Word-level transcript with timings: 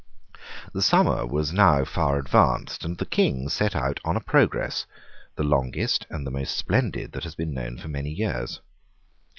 The 0.73 0.81
summer 0.81 1.27
was 1.27 1.53
now 1.53 1.85
far 1.85 2.17
advanced; 2.17 2.83
and 2.83 2.97
the 2.97 3.05
King 3.05 3.49
set 3.49 3.75
out 3.75 3.99
on 4.03 4.15
a 4.15 4.19
progress, 4.19 4.87
the 5.35 5.43
longest 5.43 6.07
and 6.09 6.25
the 6.25 6.31
most 6.31 6.57
splendid 6.57 7.11
that 7.11 7.23
had 7.23 7.37
been 7.37 7.53
known 7.53 7.77
for 7.77 7.87
many 7.87 8.09
years. 8.09 8.61